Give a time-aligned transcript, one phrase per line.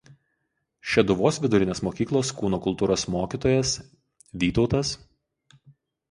[0.91, 3.75] Šeduvos vidurinės mokyklos kūno kultūros mokytojas
[4.45, 4.61] Vyt.